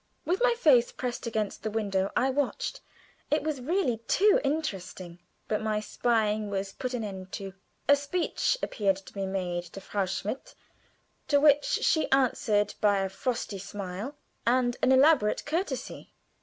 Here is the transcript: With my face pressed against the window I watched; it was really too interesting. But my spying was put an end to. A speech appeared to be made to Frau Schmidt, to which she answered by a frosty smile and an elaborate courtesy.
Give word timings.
With 0.25 0.41
my 0.43 0.55
face 0.57 0.91
pressed 0.91 1.27
against 1.27 1.61
the 1.61 1.69
window 1.69 2.11
I 2.15 2.31
watched; 2.31 2.81
it 3.29 3.43
was 3.43 3.61
really 3.61 3.97
too 4.07 4.41
interesting. 4.43 5.19
But 5.47 5.61
my 5.61 5.79
spying 5.79 6.49
was 6.49 6.73
put 6.73 6.95
an 6.95 7.03
end 7.03 7.31
to. 7.33 7.53
A 7.87 7.95
speech 7.95 8.57
appeared 8.63 8.95
to 8.95 9.13
be 9.13 9.27
made 9.27 9.65
to 9.65 9.79
Frau 9.79 10.05
Schmidt, 10.05 10.55
to 11.27 11.39
which 11.39 11.65
she 11.65 12.09
answered 12.11 12.73
by 12.81 12.97
a 13.01 13.09
frosty 13.09 13.59
smile 13.59 14.15
and 14.43 14.75
an 14.81 14.91
elaborate 14.91 15.45
courtesy. 15.45 16.15